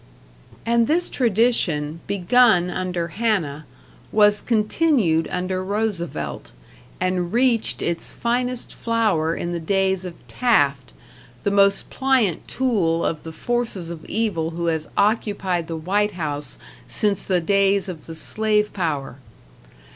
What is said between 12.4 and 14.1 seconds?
tool of the forces of